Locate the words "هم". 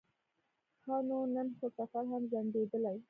2.11-2.23